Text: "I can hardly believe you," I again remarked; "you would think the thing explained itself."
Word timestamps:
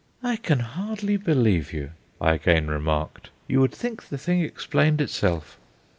"I 0.23 0.35
can 0.35 0.61
hardly 0.61 1.15
believe 1.15 1.71
you," 1.71 1.91
I 2.19 2.33
again 2.33 2.65
remarked; 2.69 3.29
"you 3.47 3.61
would 3.61 3.71
think 3.71 4.07
the 4.09 4.17
thing 4.17 4.41
explained 4.41 4.99
itself." 4.99 5.59